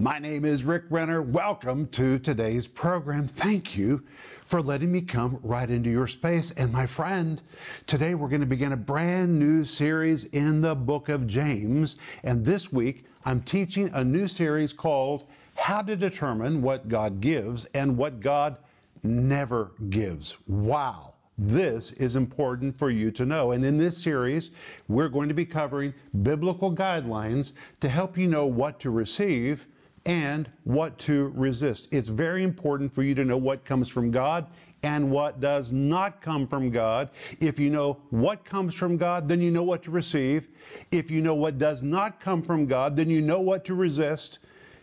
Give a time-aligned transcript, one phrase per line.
[0.00, 1.20] My name is Rick Renner.
[1.20, 3.26] Welcome to today's program.
[3.26, 4.04] Thank you
[4.44, 6.52] for letting me come right into your space.
[6.52, 7.42] And my friend,
[7.84, 11.96] today we're going to begin a brand new series in the book of James.
[12.22, 15.24] And this week, I'm teaching a new series called
[15.56, 18.56] How to Determine What God Gives and What God
[19.02, 20.36] Never Gives.
[20.46, 21.14] Wow.
[21.36, 23.50] This is important for you to know.
[23.50, 24.52] And in this series,
[24.86, 25.92] we're going to be covering
[26.22, 29.66] biblical guidelines to help you know what to receive
[30.08, 31.86] and what to resist.
[31.90, 34.46] It's very important for you to know what comes from God
[34.82, 37.10] and what does not come from God.
[37.40, 40.48] If you know what comes from God, then you know what to receive.
[40.90, 44.38] If you know what does not come from God, then you know what to resist.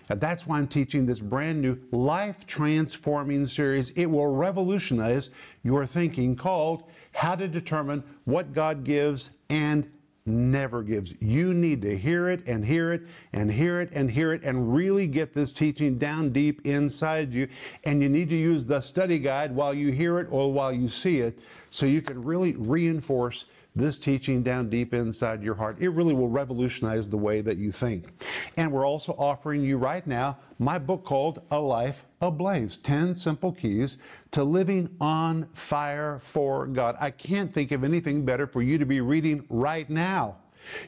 [0.10, 3.90] And that's why I'm teaching this brand new life transforming series.
[3.92, 5.32] It will revolutionize
[5.64, 9.90] your thinking called How to Determine What God Gives and
[10.28, 11.14] Never Gives.
[11.22, 14.76] You need to hear it and hear it and hear it and hear it and
[14.76, 17.48] really get this teaching down deep inside you.
[17.84, 20.88] And you need to use the study guide while you hear it or while you
[20.88, 21.38] see it
[21.70, 25.78] so you can really reinforce this teaching down deep inside your heart.
[25.80, 28.08] It really will revolutionize the way that you think.
[28.58, 33.52] And we're also offering you right now my book called A Life Ablaze 10 Simple
[33.52, 33.98] Keys
[34.32, 36.96] to Living on Fire for God.
[37.00, 40.38] I can't think of anything better for you to be reading right now.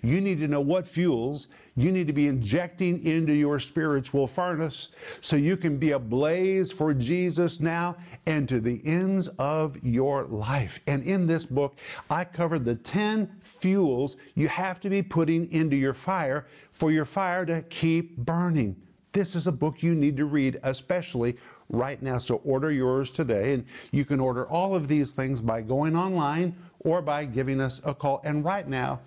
[0.02, 4.90] You need to know what fuels you need to be injecting into your spiritual furnace
[5.22, 10.80] so you can be ablaze for Jesus now and to the ends of your life.
[10.88, 11.78] And in this book,
[12.10, 17.06] I covered the 10 fuels you have to be putting into your fire for your
[17.06, 18.76] fire to keep burning.
[19.12, 21.38] This is a book you need to read, especially
[21.70, 22.18] right now.
[22.18, 23.54] So order yours today.
[23.54, 27.82] And you can order all of these things by going online or by giving us
[27.86, 28.22] a call.
[28.24, 29.00] And right now,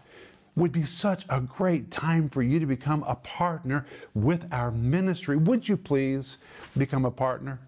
[0.56, 5.36] would be such a great time for you to become a partner with our ministry.
[5.36, 6.38] Would you please
[6.76, 7.60] become a partner?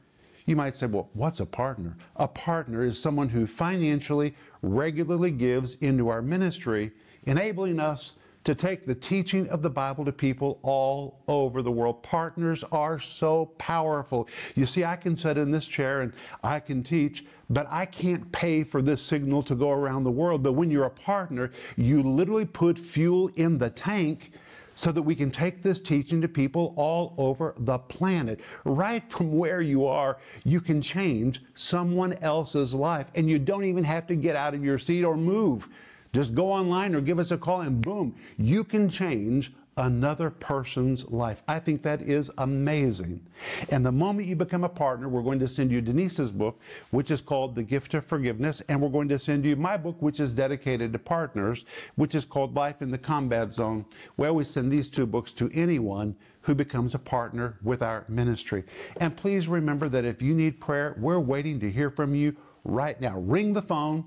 [0.46, 1.96] You might say, well, what's a partner?
[2.16, 6.90] A partner is someone who financially, regularly gives into our ministry,
[7.26, 8.14] enabling us
[8.44, 12.02] to take the teaching of the Bible to people all over the world.
[12.02, 14.28] Partners are so powerful.
[14.54, 18.30] You see, I can sit in this chair and I can teach, but I can't
[18.32, 20.42] pay for this signal to go around the world.
[20.42, 24.32] But when you're a partner, you literally put fuel in the tank
[24.74, 28.40] so that we can take this teaching to people all over the planet.
[28.64, 33.84] Right from where you are, you can change someone else's life, and you don't even
[33.84, 35.68] have to get out of your seat or move.
[36.12, 41.10] Just go online or give us a call, and boom, you can change another person's
[41.10, 41.42] life.
[41.48, 43.26] I think that is amazing.
[43.70, 47.10] And the moment you become a partner, we're going to send you Denise's book, which
[47.10, 50.20] is called The Gift of Forgiveness, and we're going to send you my book, which
[50.20, 51.64] is dedicated to partners,
[51.94, 53.86] which is called Life in the Combat Zone.
[54.18, 58.64] We send these two books to anyone who becomes a partner with our ministry.
[59.00, 63.00] And please remember that if you need prayer, we're waiting to hear from you right
[63.00, 63.18] now.
[63.18, 64.04] Ring the phone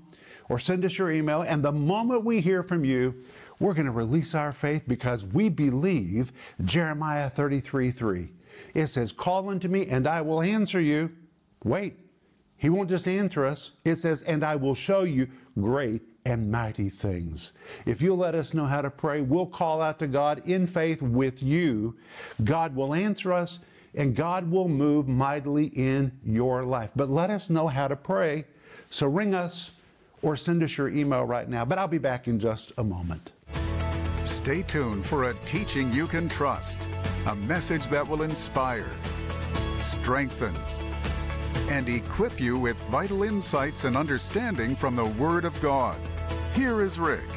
[0.48, 1.42] or send us your email.
[1.42, 3.14] And the moment we hear from you,
[3.58, 6.32] we're going to release our faith because we believe
[6.64, 8.28] Jeremiah 33 3.
[8.74, 11.10] It says, Call unto me and I will answer you.
[11.64, 11.94] Wait,
[12.56, 13.72] he won't just answer us.
[13.84, 17.52] It says, And I will show you great and mighty things.
[17.86, 21.00] If you'll let us know how to pray, we'll call out to God in faith
[21.00, 21.96] with you.
[22.44, 23.60] God will answer us
[23.94, 26.90] and God will move mightily in your life.
[26.94, 28.44] But let us know how to pray.
[28.90, 29.70] So ring us
[30.26, 31.64] or send us your email right now.
[31.64, 33.30] But I'll be back in just a moment.
[34.24, 36.88] Stay tuned for a teaching you can trust,
[37.26, 38.90] a message that will inspire,
[39.78, 40.54] strengthen,
[41.68, 45.96] and equip you with vital insights and understanding from the Word of God.
[46.54, 47.30] Here is Rick.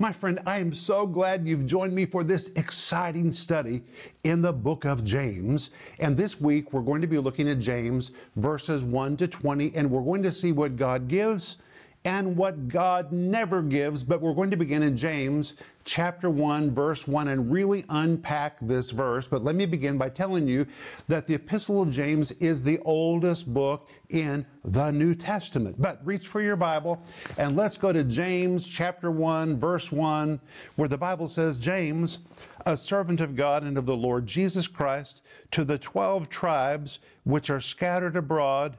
[0.00, 3.82] My friend, I am so glad you've joined me for this exciting study
[4.22, 5.70] in the book of James.
[5.98, 9.90] And this week we're going to be looking at James verses 1 to 20, and
[9.90, 11.56] we're going to see what God gives
[12.04, 14.04] and what God never gives.
[14.04, 15.54] But we're going to begin in James
[15.84, 19.26] chapter 1, verse 1, and really unpack this verse.
[19.26, 20.66] But let me begin by telling you
[21.08, 25.80] that the Epistle of James is the oldest book in the New Testament.
[25.80, 27.02] But reach for your Bible
[27.38, 30.40] and let's go to James chapter 1, verse 1,
[30.76, 32.20] where the Bible says, James,
[32.66, 35.22] a servant of God and of the Lord Jesus Christ,
[35.52, 38.76] to the 12 tribes which are scattered abroad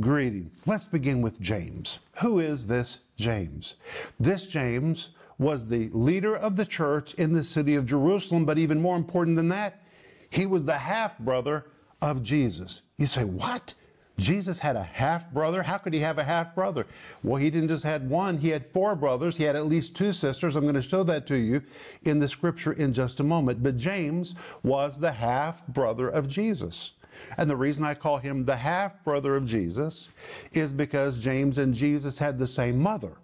[0.00, 0.50] greeting.
[0.66, 1.98] Let's begin with James.
[2.20, 3.76] Who is this James?
[4.20, 8.82] This James was the leader of the church in the city of Jerusalem, but even
[8.82, 9.82] more important than that,
[10.30, 11.66] he was the half brother
[12.02, 12.82] of Jesus.
[12.96, 13.74] You say, What?
[14.18, 15.62] Jesus had a half brother.
[15.62, 16.86] How could he have a half brother?
[17.22, 19.36] Well, he didn't just had one, he had four brothers.
[19.36, 20.56] He had at least two sisters.
[20.56, 21.62] I'm going to show that to you
[22.02, 23.62] in the scripture in just a moment.
[23.62, 24.34] But James
[24.64, 26.92] was the half brother of Jesus.
[27.36, 30.08] And the reason I call him the half brother of Jesus
[30.52, 33.16] is because James and Jesus had the same mother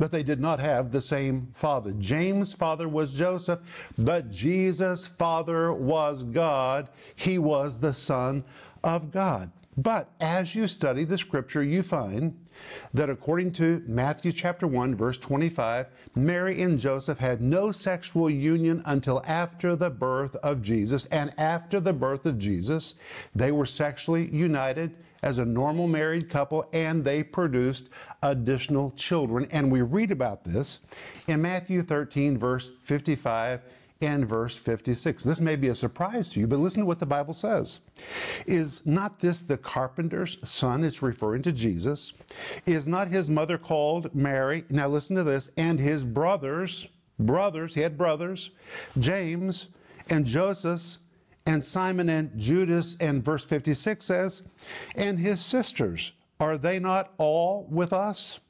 [0.00, 1.92] but they did not have the same father.
[1.98, 3.60] James' father was Joseph,
[3.98, 6.88] but Jesus' father was God.
[7.14, 8.42] He was the Son
[8.82, 9.52] of God.
[9.82, 12.36] But as you study the scripture, you find
[12.92, 18.82] that according to Matthew chapter 1 verse 25, Mary and Joseph had no sexual union
[18.84, 22.94] until after the birth of Jesus, and after the birth of Jesus,
[23.34, 27.88] they were sexually united as a normal married couple and they produced
[28.22, 29.48] additional children.
[29.50, 30.80] And we read about this
[31.26, 33.62] in Matthew 13 verse 55
[34.00, 35.24] and verse 56.
[35.24, 37.80] This may be a surprise to you, but listen to what the Bible says.
[38.46, 40.84] Is not this the carpenter's son?
[40.84, 42.12] It's referring to Jesus.
[42.64, 44.64] Is not his mother called Mary?
[44.70, 45.50] Now listen to this.
[45.56, 46.88] And his brothers,
[47.18, 48.50] brothers, he had brothers,
[48.98, 49.68] James
[50.08, 50.98] and Joseph
[51.44, 52.96] and Simon and Judas.
[53.00, 54.42] And verse 56 says,
[54.94, 58.40] and his sisters, are they not all with us?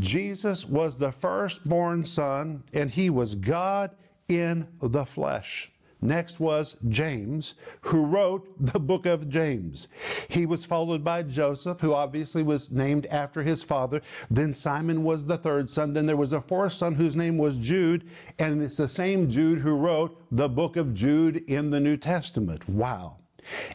[0.00, 3.92] Jesus was the firstborn son, and he was God
[4.28, 5.70] in the flesh.
[6.04, 9.88] Next was James, who wrote the book of James.
[10.28, 14.02] He was followed by Joseph, who obviously was named after his father.
[14.30, 15.94] Then Simon was the third son.
[15.94, 18.06] Then there was a fourth son whose name was Jude,
[18.38, 22.68] and it's the same Jude who wrote the book of Jude in the New Testament.
[22.68, 23.23] Wow.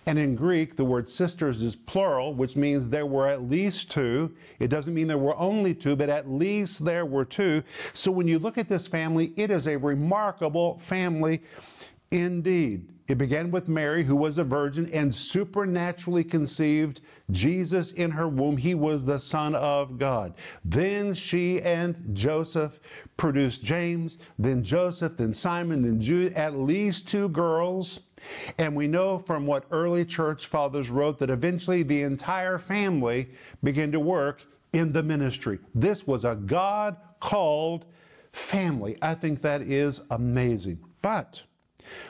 [0.05, 4.35] And in Greek, the word sisters is plural, which means there were at least two.
[4.59, 7.63] It doesn't mean there were only two, but at least there were two.
[7.93, 11.41] So when you look at this family, it is a remarkable family
[12.11, 12.89] indeed.
[13.09, 17.01] It began with Mary, who was a virgin and supernaturally conceived
[17.31, 18.55] Jesus in her womb.
[18.55, 20.35] He was the Son of God.
[20.63, 22.79] Then she and Joseph
[23.17, 28.01] produced James, then Joseph, then Simon, then Jude, at least two girls.
[28.57, 33.29] And we know from what early church fathers wrote that eventually the entire family
[33.63, 34.43] began to work
[34.73, 35.59] in the ministry.
[35.73, 37.85] This was a God called
[38.31, 38.97] family.
[39.01, 40.79] I think that is amazing.
[41.01, 41.43] But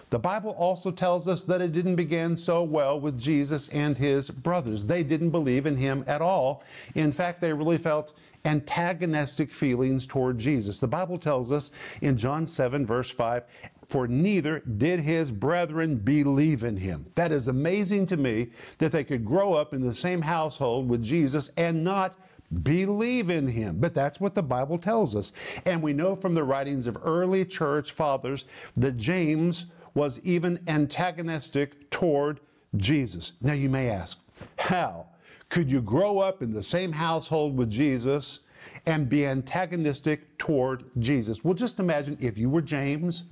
[0.09, 4.29] the Bible also tells us that it didn't begin so well with Jesus and his
[4.29, 4.87] brothers.
[4.87, 6.63] They didn't believe in him at all.
[6.95, 8.13] In fact, they really felt
[8.45, 10.79] antagonistic feelings toward Jesus.
[10.79, 11.71] The Bible tells us
[12.01, 13.43] in John 7, verse 5,
[13.89, 17.07] for neither did his brethren believe in him.
[17.15, 21.03] That is amazing to me that they could grow up in the same household with
[21.03, 22.17] Jesus and not
[22.63, 23.79] believe in him.
[23.79, 25.33] But that's what the Bible tells us.
[25.65, 28.45] And we know from the writings of early church fathers
[28.77, 29.65] that James
[29.95, 32.39] was even antagonistic toward
[32.77, 33.33] Jesus.
[33.41, 34.19] Now you may ask,
[34.57, 35.07] how
[35.49, 38.41] could you grow up in the same household with Jesus
[38.85, 41.43] and be antagonistic toward Jesus?
[41.43, 43.25] Well, just imagine if you were James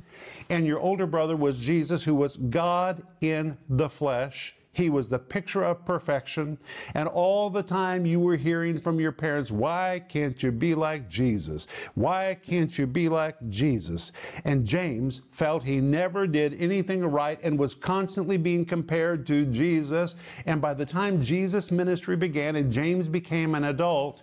[0.49, 4.55] and your older brother was Jesus, who was God in the flesh.
[4.77, 6.59] He was the picture of perfection.
[6.93, 11.09] And all the time you were hearing from your parents, why can't you be like
[11.09, 11.65] Jesus?
[11.95, 14.11] Why can't you be like Jesus?
[14.45, 20.13] And James felt he never did anything right and was constantly being compared to Jesus.
[20.45, 24.21] And by the time Jesus' ministry began and James became an adult,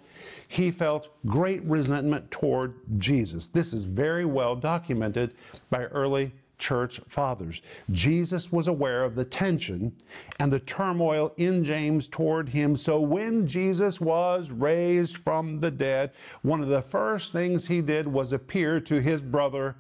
[0.49, 3.49] he felt great resentment toward Jesus.
[3.49, 5.35] This is very well documented
[5.70, 7.61] by early church fathers.
[7.91, 9.93] Jesus was aware of the tension
[10.39, 12.77] and the turmoil in James toward him.
[12.77, 18.06] So when Jesus was raised from the dead, one of the first things he did
[18.06, 19.77] was appear to his brother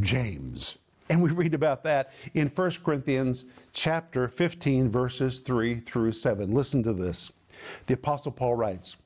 [0.00, 0.78] James.
[1.08, 6.52] And we read about that in 1 Corinthians chapter 15 verses 3 through 7.
[6.52, 7.32] Listen to this.
[7.86, 8.96] The Apostle Paul writes,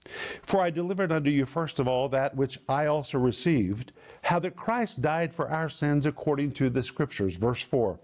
[0.42, 3.92] For I delivered unto you first of all that which I also received,
[4.24, 7.36] how that Christ died for our sins according to the Scriptures.
[7.36, 7.98] Verse 4.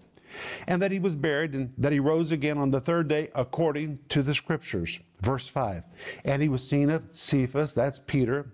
[0.67, 3.99] And that he was buried, and that he rose again on the third day according
[4.09, 4.99] to the Scriptures.
[5.21, 5.83] Verse 5.
[6.25, 8.51] And he was seen of Cephas, that's Peter,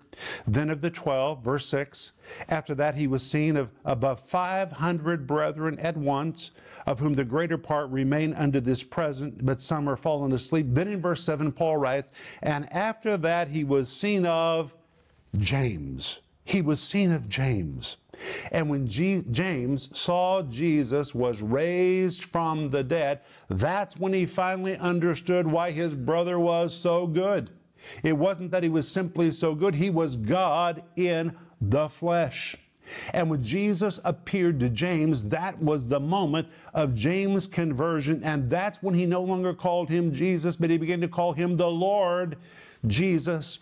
[0.48, 2.14] then of the twelve, verse 6.
[2.48, 6.52] After that, he was seen of above 500 brethren at once
[6.86, 10.68] of whom the greater part remain unto this present, but some are fallen asleep.
[10.70, 12.12] Then in verse 7, Paul writes,
[12.42, 14.74] And after that he was seen of
[15.38, 16.22] James.
[16.46, 17.98] He was seen of James.
[18.52, 24.78] And when G- James saw Jesus was raised from the dead, that's when he finally
[24.78, 27.50] understood why his brother was so good.
[28.04, 32.56] It wasn't that he was simply so good, he was God in the flesh.
[33.14, 38.24] And when Jesus appeared to James, that was the moment of James' conversion.
[38.24, 41.58] And that's when he no longer called him Jesus, but he began to call him
[41.58, 42.38] the Lord
[42.86, 43.60] Jesus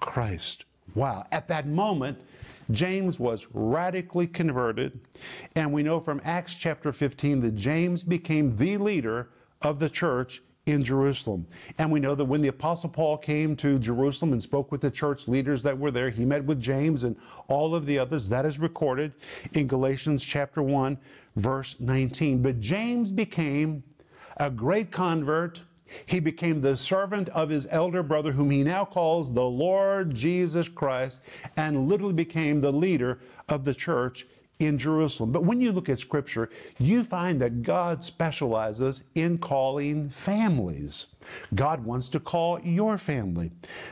[0.00, 0.64] Christ.
[0.94, 1.26] Wow.
[1.30, 2.18] At that moment,
[2.70, 4.98] James was radically converted.
[5.54, 9.28] And we know from Acts chapter 15 that James became the leader
[9.62, 11.46] of the church in Jerusalem.
[11.78, 14.90] And we know that when the Apostle Paul came to Jerusalem and spoke with the
[14.90, 18.28] church leaders that were there, he met with James and all of the others.
[18.28, 19.12] That is recorded
[19.52, 20.98] in Galatians chapter 1,
[21.36, 22.42] verse 19.
[22.42, 23.84] But James became
[24.38, 25.62] a great convert.
[26.04, 30.68] He became the servant of his elder brother, whom he now calls the Lord Jesus
[30.68, 31.20] Christ,
[31.56, 34.26] and literally became the leader of the church
[34.58, 35.32] in Jerusalem.
[35.32, 36.48] But when you look at Scripture,
[36.78, 41.08] you find that God specializes in calling families.
[41.54, 43.50] God wants to call your family.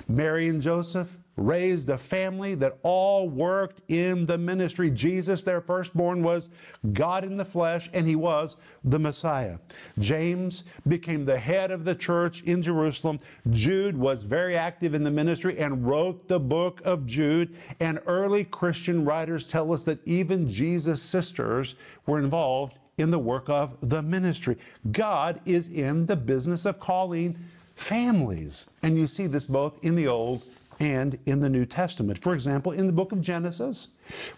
[0.09, 4.91] Mary and Joseph, raised a family that all worked in the ministry.
[4.91, 6.49] Jesus, their firstborn, was
[6.93, 9.59] God in the flesh, and he was the Messiah.
[9.99, 13.19] James became the head of the church in Jerusalem.
[13.51, 17.57] Jude was very active in the ministry and wrote the book of Jude.
[17.81, 21.75] And early Christian writers tell us that even Jesus' sisters
[22.07, 24.57] were involved in the work of the ministry.
[24.93, 27.37] God is in the business of calling
[27.75, 28.67] families.
[28.85, 30.43] And you see this both in the Old
[30.81, 32.19] and in the New Testament.
[32.19, 33.89] For example, in the book of Genesis,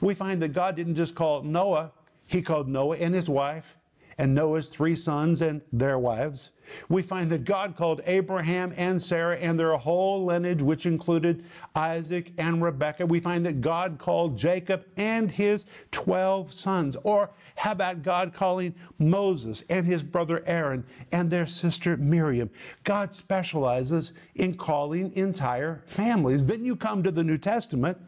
[0.01, 1.93] we find that God didn't just call Noah,
[2.27, 3.77] He called Noah and his wife,
[4.19, 6.51] and Noah's three sons and their wives.
[6.89, 11.45] We find that God called Abraham and Sarah and their whole lineage, which included
[11.75, 13.07] Isaac and Rebekah.
[13.07, 16.97] We find that God called Jacob and his 12 sons.
[17.05, 22.51] Or how about God calling Moses and his brother Aaron and their sister Miriam?
[22.85, 26.47] God specializes in calling entire families.
[26.47, 27.99] Then you come to the New Testament.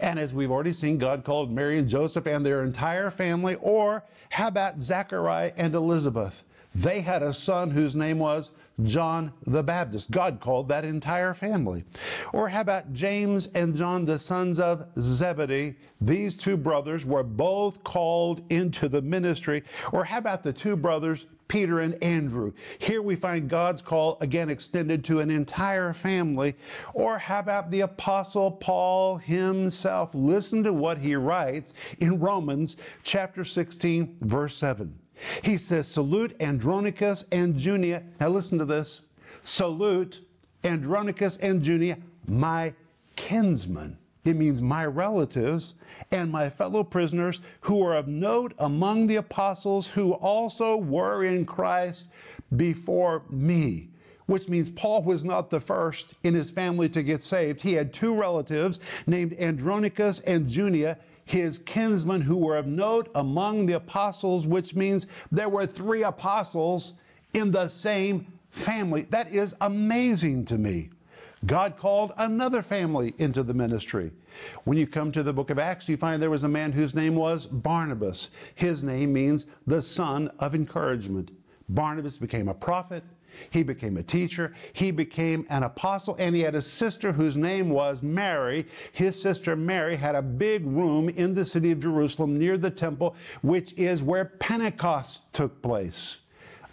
[0.00, 3.56] And as we've already seen, God called Mary and Joseph and their entire family.
[3.60, 6.44] Or how about Zechariah and Elizabeth?
[6.74, 8.50] They had a son whose name was
[8.82, 10.10] John the Baptist.
[10.10, 11.84] God called that entire family.
[12.32, 15.76] Or how about James and John, the sons of Zebedee?
[16.00, 19.64] These two brothers were both called into the ministry.
[19.92, 22.52] Or how about the two brothers, Peter and Andrew?
[22.78, 26.54] Here we find God's call again extended to an entire family.
[26.94, 30.14] Or how about the Apostle Paul himself?
[30.14, 34.94] Listen to what he writes in Romans chapter 16, verse 7.
[35.42, 38.02] He says, Salute Andronicus and Junia.
[38.20, 39.02] Now listen to this.
[39.44, 40.20] Salute
[40.64, 41.98] Andronicus and Junia,
[42.28, 42.74] my
[43.16, 43.98] kinsmen.
[44.24, 45.74] It means my relatives
[46.10, 51.46] and my fellow prisoners who are of note among the apostles who also were in
[51.46, 52.08] Christ
[52.54, 53.88] before me
[54.28, 57.62] which means Paul was not the first in his family to get saved.
[57.62, 60.98] He had two relatives named Andronicus and Junia,
[61.28, 66.94] his kinsmen who were of note among the apostles, which means there were three apostles
[67.34, 69.02] in the same family.
[69.10, 70.90] That is amazing to me.
[71.44, 74.10] God called another family into the ministry.
[74.64, 76.94] When you come to the book of Acts, you find there was a man whose
[76.94, 78.30] name was Barnabas.
[78.54, 81.30] His name means the son of encouragement.
[81.68, 83.04] Barnabas became a prophet,
[83.50, 84.54] he became a teacher.
[84.72, 88.66] He became an apostle, and he had a sister whose name was Mary.
[88.92, 93.16] His sister Mary had a big room in the city of Jerusalem near the temple,
[93.42, 96.18] which is where Pentecost took place.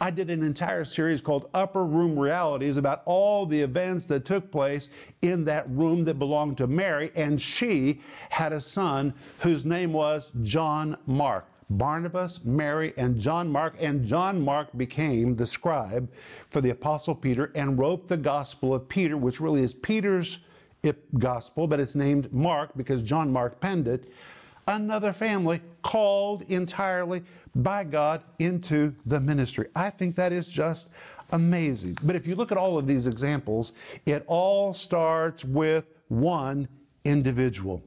[0.02, 4.52] I did an entire series called Upper Room Realities about all the events that took
[4.52, 4.90] place
[5.22, 10.34] in that room that belonged to Mary, and she had a son whose name was
[10.44, 11.46] John Mark.
[11.70, 13.76] Barnabas, Mary, and John Mark.
[13.80, 16.10] And John Mark became the scribe
[16.50, 20.40] for the Apostle Peter and wrote the Gospel of Peter, which really is Peter's
[21.18, 24.12] gospel, but it's named Mark because John Mark penned it.
[24.68, 27.24] Another family called entirely
[27.56, 29.68] by God into the ministry.
[29.76, 30.90] I think that is just
[31.32, 31.98] amazing.
[32.04, 33.74] But if you look at all of these examples,
[34.06, 36.68] it all starts with one
[37.04, 37.82] individual.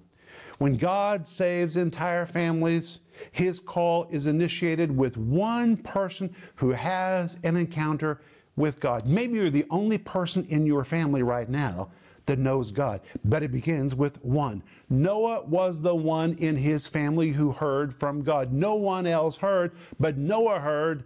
[0.59, 3.01] When God saves entire families,
[3.33, 8.21] his call is initiated with one person who has an encounter
[8.57, 9.07] with God.
[9.07, 11.91] Maybe you're the only person in your family right now
[12.27, 14.63] that knows God, but it begins with one.
[14.91, 18.53] Noah was the one in his family who heard from God.
[18.53, 21.05] No one else heard, but Noah heard,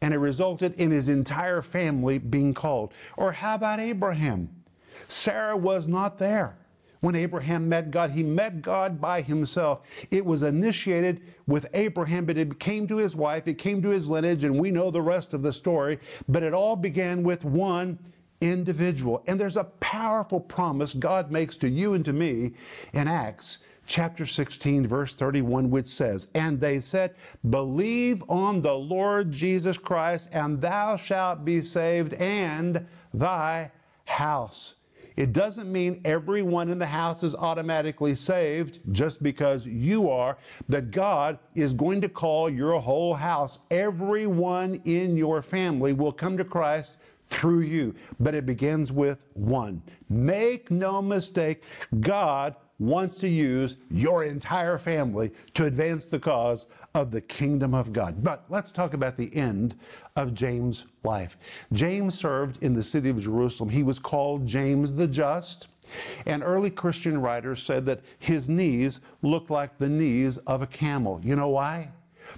[0.00, 2.92] and it resulted in his entire family being called.
[3.16, 4.48] Or how about Abraham?
[5.08, 6.56] Sarah was not there
[7.00, 8.10] when Abraham met God.
[8.12, 9.80] He met God by himself.
[10.10, 14.06] It was initiated with Abraham, but it came to his wife, it came to his
[14.06, 15.98] lineage, and we know the rest of the story.
[16.28, 17.98] But it all began with one
[18.40, 19.22] individual.
[19.26, 22.52] And there's a powerful promise God makes to you and to me
[22.92, 23.58] in Acts
[23.90, 27.16] chapter 16, verse 31, which says, And they said,
[27.48, 33.72] Believe on the Lord Jesus Christ, and thou shalt be saved, and thy
[34.04, 34.76] house.
[35.16, 40.38] It doesn't mean everyone in the house is automatically saved just because you are,
[40.68, 43.58] that God is going to call your whole house.
[43.70, 46.98] Everyone in your family will come to Christ
[47.28, 47.94] through you.
[48.18, 49.82] But it begins with one.
[50.08, 51.62] Make no mistake,
[52.00, 57.92] God wants to use your entire family to advance the cause of the kingdom of
[57.92, 58.24] God.
[58.24, 59.76] But let's talk about the end
[60.16, 61.36] of James' life.
[61.72, 63.68] James served in the city of Jerusalem.
[63.68, 65.68] He was called James the Just.
[66.26, 71.20] And early Christian writers said that his knees looked like the knees of a camel.
[71.22, 71.90] You know why?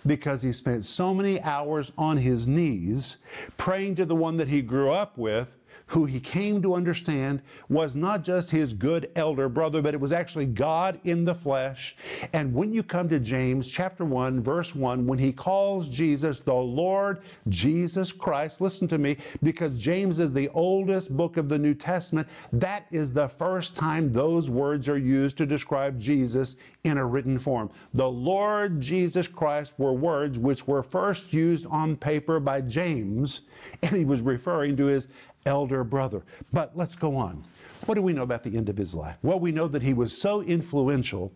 [0.06, 3.18] Because he spent so many hours on his knees
[3.58, 5.56] praying to the one that he grew up with
[5.92, 10.11] who he came to understand was not just his good elder brother, but it was
[10.11, 11.94] actually God in the flesh.
[12.32, 16.54] And when you come to James chapter 1, verse 1, when he calls Jesus the
[16.54, 17.20] Lord
[17.50, 22.26] Jesus Christ, listen to me, because James is the oldest book of the New Testament,
[22.54, 27.38] that is the first time those words are used to describe Jesus in a written
[27.38, 27.68] form.
[27.92, 33.42] The Lord Jesus Christ were words which were first used on paper by James,
[33.82, 35.08] and he was referring to his
[35.46, 36.22] elder brother.
[36.52, 37.44] But let's go on.
[37.87, 39.16] What do we know about the end of his life?
[39.22, 41.32] Well, we know that he was so influential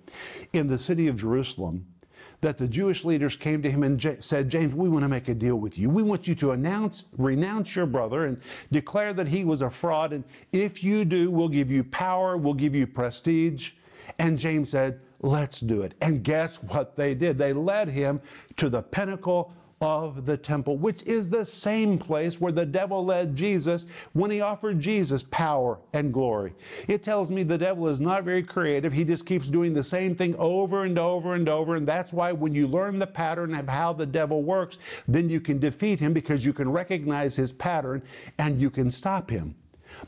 [0.52, 1.86] in the city of Jerusalem
[2.40, 5.28] that the Jewish leaders came to him and J- said, James, we want to make
[5.28, 5.88] a deal with you.
[5.88, 10.12] We want you to announce, renounce your brother and declare that he was a fraud.
[10.12, 10.22] And
[10.52, 13.72] if you do, we'll give you power, we'll give you prestige.
[14.18, 15.94] And James said, let's do it.
[16.00, 17.38] And guess what they did?
[17.38, 18.20] They led him
[18.56, 23.36] to the pinnacle of the temple, which is the same place where the devil led
[23.36, 26.54] Jesus when he offered Jesus power and glory.
[26.88, 28.92] It tells me the devil is not very creative.
[28.92, 31.76] He just keeps doing the same thing over and over and over.
[31.76, 35.40] And that's why when you learn the pattern of how the devil works, then you
[35.40, 38.02] can defeat him because you can recognize his pattern
[38.38, 39.54] and you can stop him.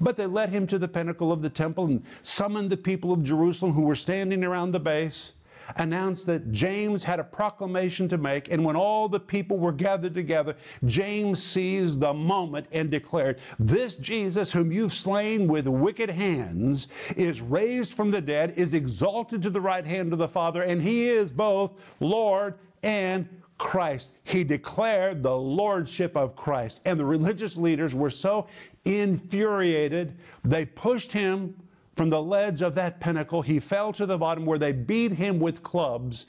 [0.00, 3.22] But they led him to the pinnacle of the temple and summoned the people of
[3.22, 5.32] Jerusalem who were standing around the base
[5.76, 8.50] announced that James had a proclamation to make.
[8.50, 13.96] And when all the people were gathered together, James seized the moment and declared, This
[13.96, 19.50] Jesus, whom you've slain with wicked hands, is raised from the dead, is exalted to
[19.50, 23.28] the right hand of the Father, and he is both Lord and
[23.58, 24.12] Christ.
[24.22, 26.80] He declared the lordship of Christ.
[26.84, 28.46] And the religious leaders were so
[28.84, 31.56] infuriated, they pushed him
[31.98, 33.42] from the ledge of that pinnacle.
[33.42, 36.26] He fell to the bottom where they beat him with clubs,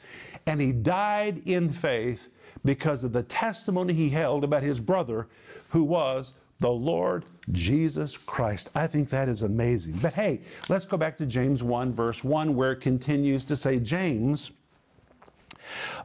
[0.48, 2.30] and he died in faith
[2.66, 5.28] because of the testimony he held about his brother,
[5.70, 8.72] who was the Lord Jesus Christ.
[8.74, 10.00] I think that is amazing.
[10.02, 13.78] But hey, let's go back to James 1, verse 1, where it continues to say,
[13.80, 14.50] James,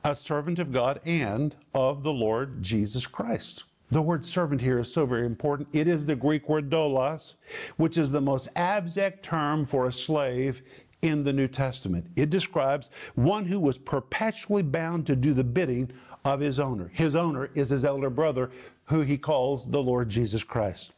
[0.05, 3.64] a servant of God and of the Lord Jesus Christ.
[3.94, 5.68] The word servant here is so very important.
[5.72, 7.35] It is the Greek word doulos,
[7.76, 10.62] which is the most abject term for a slave
[11.00, 12.09] in the New Testament.
[12.16, 15.92] It describes one who was perpetually bound to do the bidding
[16.24, 16.90] of his owner.
[16.92, 18.50] His owner is his elder brother,
[18.87, 20.90] who he calls the Lord Jesus Christ.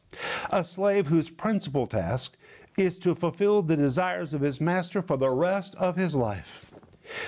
[0.51, 2.39] A slave whose principal task
[2.79, 6.65] is to fulfill the desires of his master for the rest of his life,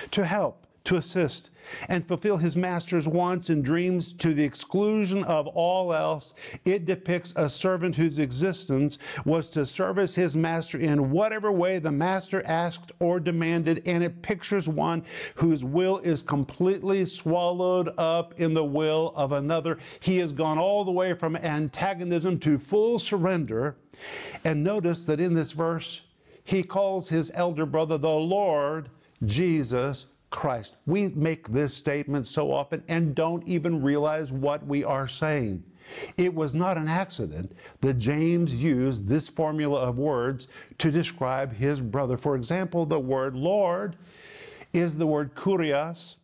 [0.09, 1.51] to help, to assist,
[1.87, 6.33] and fulfill his master's wants and dreams to the exclusion of all else.
[6.65, 11.91] It depicts a servant whose existence was to service his master in whatever way the
[11.91, 15.03] master asked or demanded, and it pictures one
[15.35, 19.77] whose will is completely swallowed up in the will of another.
[19.99, 23.77] He has gone all the way from antagonism to full surrender.
[24.43, 26.01] And notice that in this verse,
[26.43, 28.89] he calls his elder brother the Lord
[29.25, 30.77] Jesus Christ.
[30.85, 35.63] We make this statement so often and don't even realize what we are saying.
[36.17, 41.81] It was not an accident that James used this formula of words to describe his
[41.81, 42.17] brother.
[42.17, 43.95] For example, the word Lord
[44.71, 46.15] is the word kurios.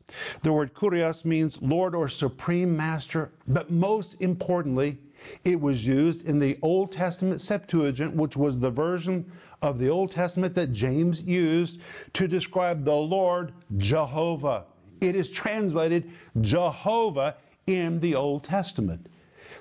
[0.43, 4.99] The word kurios means Lord or Supreme Master, but most importantly,
[5.43, 10.11] it was used in the Old Testament Septuagint, which was the version of the Old
[10.11, 11.79] Testament that James used
[12.13, 14.65] to describe the Lord Jehovah.
[15.01, 16.11] It is translated
[16.41, 17.35] Jehovah
[17.67, 19.07] in the Old Testament.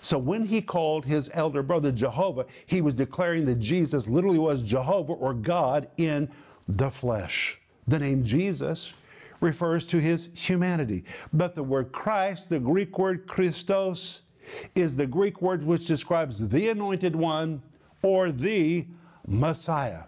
[0.01, 4.63] So when he called his elder brother Jehovah, he was declaring that Jesus literally was
[4.63, 6.29] Jehovah or God in
[6.69, 7.59] the flesh.
[7.87, 8.93] The name Jesus
[9.41, 11.05] refers to his humanity.
[11.33, 14.23] But the word Christ, the Greek word Christos,
[14.75, 17.63] is the Greek word which describes the anointed one
[18.03, 18.87] or the
[19.27, 20.05] Messiah.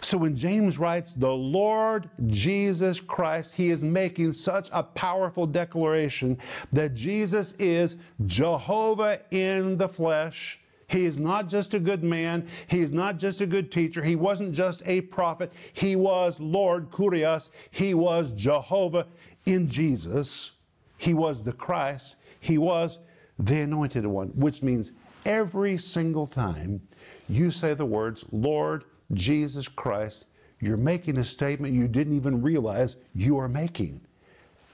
[0.00, 6.38] So when James writes, the Lord Jesus Christ, he is making such a powerful declaration
[6.72, 10.60] that Jesus is Jehovah in the flesh.
[10.88, 12.48] He is not just a good man.
[12.68, 14.02] He is not just a good teacher.
[14.02, 15.52] He wasn't just a prophet.
[15.72, 17.50] He was Lord Kurios.
[17.70, 19.06] He was Jehovah
[19.44, 20.52] in Jesus.
[20.96, 22.14] He was the Christ.
[22.38, 23.00] He was
[23.38, 24.92] the anointed one, which means
[25.24, 26.80] every single time
[27.28, 30.26] you say the words, Lord Jesus Christ,
[30.60, 34.00] you're making a statement you didn't even realize you are making.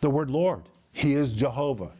[0.00, 1.92] The word Lord, He is Jehovah.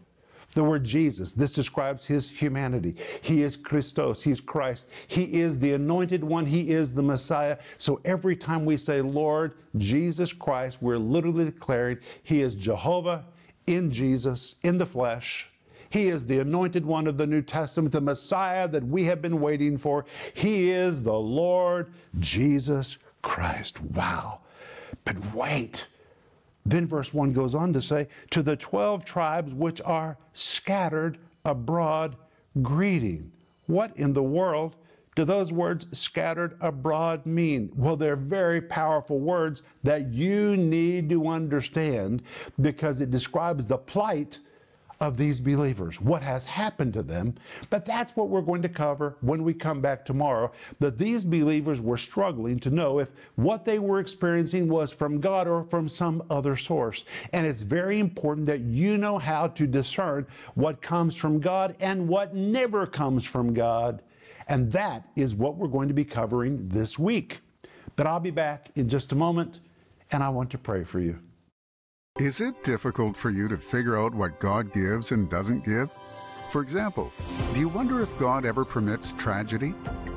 [0.55, 2.97] The word Jesus, this describes his humanity.
[3.23, 4.87] He is Christos, he's Christ.
[5.07, 7.57] He is the anointed one, he is the Messiah.
[7.79, 13.25] So every time we say Lord Jesus Christ, we're literally declaring he is Jehovah
[13.67, 15.52] in Jesus, in the flesh.
[15.93, 19.43] He is the anointed one of the New Testament, the Messiah that we have been
[19.43, 20.07] waiting for.
[20.33, 23.79] He is the Lord Jesus Christ.
[23.83, 24.41] Wow.
[25.05, 25.89] But wait.
[26.65, 32.17] Then verse 1 goes on to say, To the 12 tribes which are scattered abroad,
[32.63, 33.31] greeting.
[33.67, 34.77] What in the world
[35.15, 37.71] do those words scattered abroad mean?
[37.77, 42.23] Well, they're very powerful words that you need to understand
[42.59, 44.39] because it describes the plight
[45.03, 47.35] of these believers, what has happened to them.
[47.71, 50.53] But that's what we're going to cover when we come back tomorrow.
[50.79, 55.49] That these believers were struggling to know if what they were experiencing was from God
[55.49, 57.05] or from some other source.
[57.33, 62.07] And it's very important that you know how to discern what comes from God and
[62.07, 64.03] what never comes from God.
[64.47, 67.41] And that is what we're going to be covering this week.
[67.97, 69.59] But I'll be back in just a moment,
[70.13, 71.19] and I want to pray for you.
[72.21, 75.91] Is it difficult for you to figure out what God gives and doesn't give?
[76.51, 77.11] For example,
[77.55, 79.75] do you wonder if God ever permits tragedy?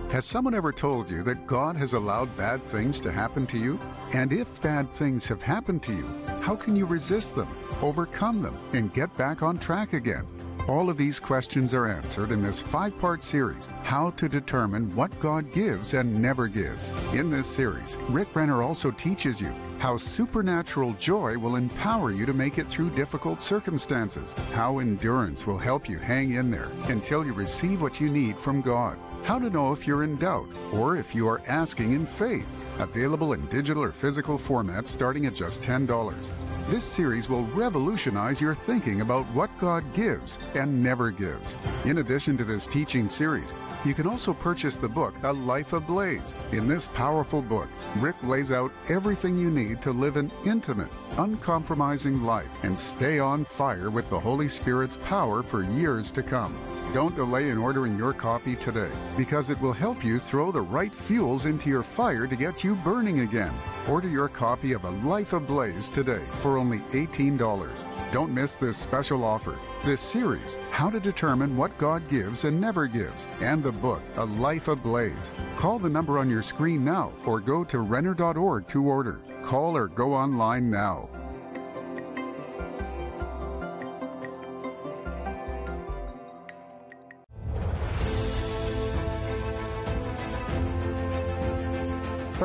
[0.10, 3.80] Has someone ever told you that God has allowed bad things to happen to you?
[4.12, 6.06] And if bad things have happened to you,
[6.42, 7.48] how can you resist them,
[7.82, 10.28] overcome them, and get back on track again?
[10.68, 15.18] All of these questions are answered in this five part series, How to Determine What
[15.22, 16.90] God Gives and Never Gives.
[17.14, 22.34] In this series, Rick Renner also teaches you how supernatural joy will empower you to
[22.34, 27.34] make it through difficult circumstances, how endurance will help you hang in there until you
[27.34, 31.14] receive what you need from God, how to know if you're in doubt or if
[31.14, 32.48] you are asking in faith.
[32.80, 36.32] Available in digital or physical formats starting at just $10.
[36.68, 41.58] This series will revolutionize your thinking about what God gives and never gives.
[41.84, 43.54] In addition to this teaching series,
[43.86, 46.36] you can also purchase the book A Life Ablaze.
[46.54, 52.24] In this powerful book, Rick lays out everything you need to live an intimate, uncompromising
[52.24, 56.58] life and stay on fire with the Holy Spirit's power for years to come.
[56.96, 60.96] Don't delay in ordering your copy today because it will help you throw the right
[60.96, 63.54] fuels into your fire to get you burning again.
[63.90, 67.86] Order your copy of A Life Ablaze today for only $18.
[68.14, 69.60] Don't miss this special offer.
[69.84, 74.24] This series, How to Determine What God Gives and Never Gives, and the book, A
[74.24, 75.34] Life Ablaze.
[75.58, 79.20] Call the number on your screen now or go to Renner.org to order.
[79.44, 81.10] Call or go online now.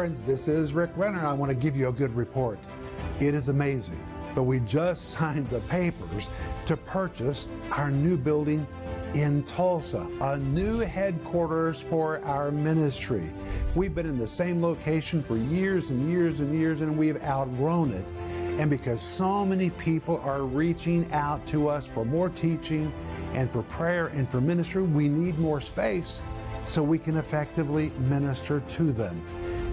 [0.00, 1.26] Friends, this is Rick Renner.
[1.26, 2.58] I want to give you a good report.
[3.20, 4.02] It is amazing,
[4.34, 6.30] but we just signed the papers
[6.64, 8.66] to purchase our new building
[9.12, 13.30] in Tulsa, a new headquarters for our ministry.
[13.74, 17.92] We've been in the same location for years and years and years, and we've outgrown
[17.92, 18.06] it.
[18.58, 22.90] And because so many people are reaching out to us for more teaching
[23.34, 26.22] and for prayer and for ministry, we need more space
[26.64, 29.20] so we can effectively minister to them.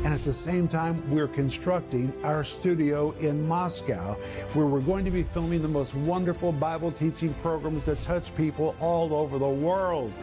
[0.04, 4.14] And at the same time, we're constructing our studio in Moscow,
[4.54, 8.76] where we're going to be filming the most wonderful Bible teaching programs that touch people
[8.80, 10.14] all over the world.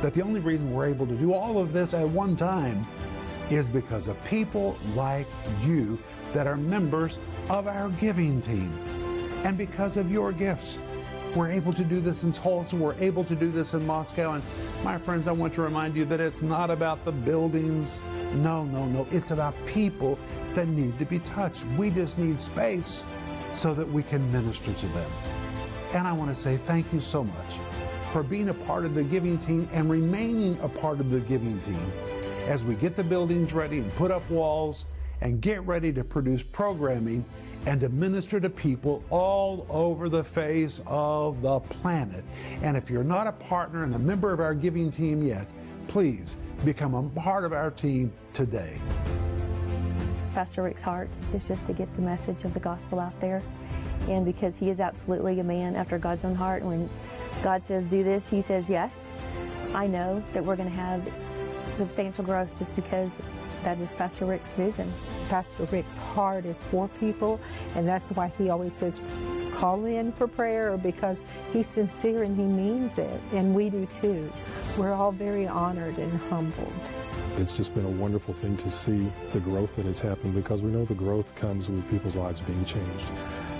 [0.00, 2.86] But the only reason we're able to do all of this at one time
[3.50, 5.26] is because of people like
[5.62, 5.98] you
[6.32, 7.18] that are members
[7.50, 8.72] of our giving team
[9.44, 10.78] and because of your gifts.
[11.34, 12.76] We're able to do this in Tulsa.
[12.76, 14.34] We're able to do this in Moscow.
[14.34, 14.42] And
[14.82, 18.00] my friends, I want to remind you that it's not about the buildings.
[18.34, 19.06] No, no, no.
[19.10, 20.18] It's about people
[20.54, 21.66] that need to be touched.
[21.76, 23.04] We just need space
[23.52, 25.10] so that we can minister to them.
[25.94, 27.56] And I want to say thank you so much
[28.12, 31.60] for being a part of the giving team and remaining a part of the giving
[31.60, 31.92] team
[32.46, 34.86] as we get the buildings ready and put up walls
[35.20, 37.24] and get ready to produce programming
[37.66, 42.24] and to minister to people all over the face of the planet.
[42.62, 45.48] And if you're not a partner and a member of our giving team yet,
[45.86, 48.80] please become a part of our team today.
[50.34, 53.42] Pastor Rick's heart is just to get the message of the gospel out there.
[54.08, 56.88] And because he is absolutely a man after God's own heart, when
[57.42, 59.10] God says do this, he says yes.
[59.74, 61.06] I know that we're going to have
[61.66, 63.20] substantial growth just because
[63.64, 64.92] that is Pastor Rick's vision.
[65.28, 67.40] Pastor Rick's heart is for people,
[67.74, 69.00] and that's why he always says,
[69.52, 74.32] call in for prayer because he's sincere and he means it, and we do too.
[74.76, 76.72] We're all very honored and humbled.
[77.36, 80.70] It's just been a wonderful thing to see the growth that has happened because we
[80.70, 83.06] know the growth comes with people's lives being changed.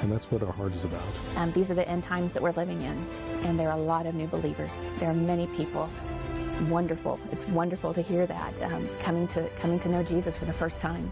[0.03, 1.03] And that's what our heart is about.
[1.37, 3.07] Um, these are the end times that we're living in,
[3.45, 4.85] and there are a lot of new believers.
[5.01, 5.91] There are many people
[6.63, 7.19] wonderful.
[7.33, 10.81] It's wonderful to hear that um, coming to coming to know Jesus for the first
[10.81, 11.11] time,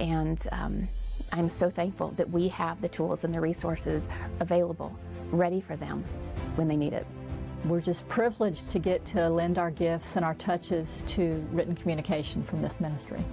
[0.00, 0.88] and um,
[1.32, 4.08] I'm so thankful that we have the tools and the resources
[4.40, 4.96] available,
[5.30, 6.04] ready for them
[6.56, 7.06] when they need it.
[7.64, 12.42] We're just privileged to get to lend our gifts and our touches to written communication
[12.42, 13.24] from this ministry.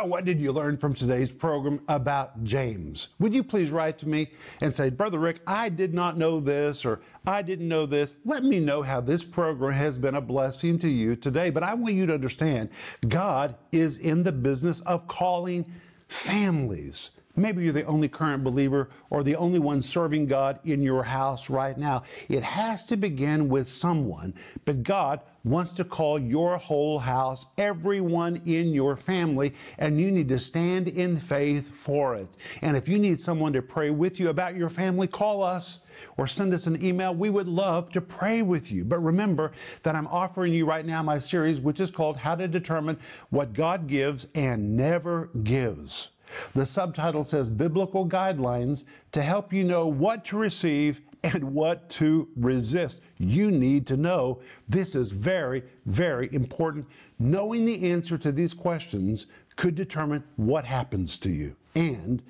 [0.00, 3.08] Well, what did you learn from today's program about James?
[3.18, 4.30] Would you please write to me
[4.62, 8.14] and say, Brother Rick, I did not know this or I didn't know this.
[8.24, 11.50] Let me know how this program has been a blessing to you today.
[11.50, 12.70] But I want you to understand
[13.06, 15.70] God is in the business of calling
[16.08, 17.10] families.
[17.36, 21.50] Maybe you're the only current believer or the only one serving God in your house
[21.50, 22.04] right now.
[22.30, 24.32] It has to begin with someone,
[24.64, 30.28] but God wants to call your whole house, everyone in your family, and you need
[30.28, 32.28] to stand in faith for it.
[32.62, 35.80] And if you need someone to pray with you about your family, call us
[36.16, 37.14] or send us an email.
[37.14, 38.84] We would love to pray with you.
[38.84, 42.48] But remember that I'm offering you right now my series, which is called How to
[42.48, 42.98] Determine
[43.30, 46.08] What God Gives and Never Gives.
[46.54, 52.28] The subtitle says Biblical Guidelines to help you know what to receive and what to
[52.36, 53.02] resist.
[53.18, 56.86] You need to know this is very, very important.
[57.18, 61.54] Knowing the answer to these questions could determine what happens to you.
[61.74, 62.22] And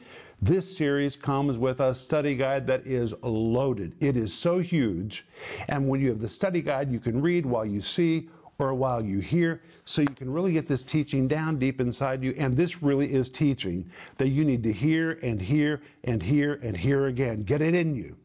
[0.43, 3.93] this series comes with a study guide that is loaded.
[4.01, 5.27] It is so huge.
[5.69, 9.03] And when you have the study guide, you can read while you see or while
[9.03, 12.35] you hear, so you can really get this teaching down deep inside you.
[12.37, 16.77] And this really is teaching that you need to hear and hear and hear and
[16.77, 17.43] hear again.
[17.43, 18.17] Get it in you.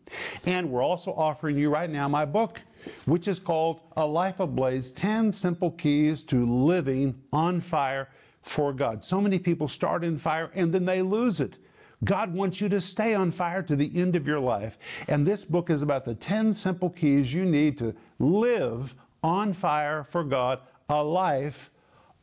[0.46, 2.62] And we're also offering you right now my book,
[3.06, 8.10] which is called A Life Ablaze 10 Simple Keys to Living on Fire
[8.42, 9.04] for God.
[9.04, 11.58] So many people start in fire and then they lose it.
[12.04, 14.78] God wants you to stay on fire to the end of your life.
[15.08, 18.96] And this book is about the 10 simple keys you need to live
[19.26, 21.72] on fire for God, a life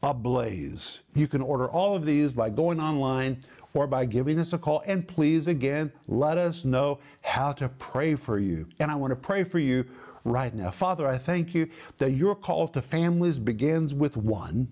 [0.04, 1.00] ablaze.
[1.14, 3.42] You can order all of these by going online
[3.74, 4.84] or by giving us a call.
[4.86, 8.68] And please, again, let us know how to pray for you.
[8.78, 9.84] And I want to pray for you
[10.24, 10.70] right now.
[10.70, 14.68] Father, I thank you that your call to families begins with one.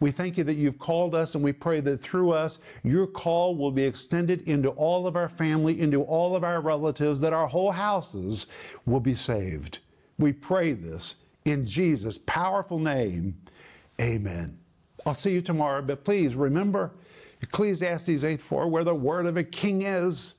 [0.00, 3.54] We thank you that you've called us, and we pray that through us, your call
[3.54, 7.46] will be extended into all of our family, into all of our relatives, that our
[7.46, 8.48] whole houses
[8.86, 9.78] will be saved.
[10.18, 11.16] We pray this
[11.50, 13.36] in Jesus' powerful name,
[14.00, 14.58] amen.
[15.06, 16.92] I'll see you tomorrow, but please remember
[17.40, 20.34] Ecclesiastes 8 4, where the word of a king is,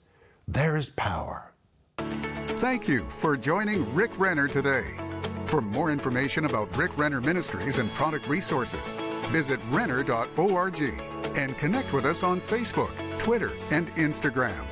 [0.48, 1.54] there is power.
[1.98, 4.98] Thank you for joining Rick Renner today.
[5.48, 8.93] For more information about Rick Renner Ministries and product resources,
[9.30, 10.82] visit renner.org
[11.36, 14.65] and connect with us on Facebook, Twitter, and Instagram.